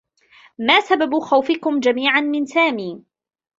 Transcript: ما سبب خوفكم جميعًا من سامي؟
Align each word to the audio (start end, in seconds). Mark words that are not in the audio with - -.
ما 0.59 0.79
سبب 0.81 1.19
خوفكم 1.19 1.79
جميعًا 1.79 2.21
من 2.21 2.45
سامي؟ 2.45 3.03